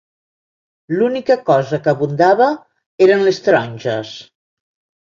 L'única 0.99 1.35
cosa 1.51 1.81
que 1.85 1.93
abundava 1.97 2.49
eren 3.09 3.25
les 3.31 3.45
taronges 3.51 4.21